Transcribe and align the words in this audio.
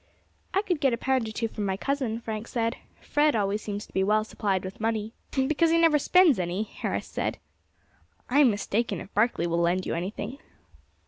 "I 0.55 0.63
could 0.63 0.81
get 0.81 0.93
a 0.93 0.97
pound 0.97 1.27
or 1.27 1.31
two 1.31 1.47
from 1.47 1.63
my 1.67 1.77
cousin," 1.77 2.21
Frank 2.21 2.47
said; 2.47 2.75
"Fred 3.01 3.35
always 3.35 3.61
seems 3.61 3.85
to 3.85 3.93
be 3.93 4.03
well 4.03 4.23
supplied 4.23 4.65
with 4.65 4.81
money." 4.81 5.13
"Because 5.29 5.69
he 5.69 5.77
never 5.77 5.99
spends 5.99 6.39
any," 6.39 6.63
Harris 6.63 7.05
said. 7.05 7.37
"I 8.27 8.39
am 8.39 8.49
mistaken 8.49 8.99
if 8.99 9.13
Barkley 9.13 9.45
will 9.45 9.59
lend 9.59 9.85
you 9.85 9.93
anything." 9.93 10.39